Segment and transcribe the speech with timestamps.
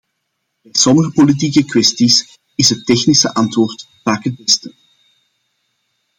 [0.61, 4.73] Bij sommige politieke kwesties is het technische antwoord vaak het beste.